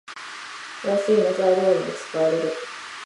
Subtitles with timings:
[0.81, 2.51] 香水の材料にも使われる。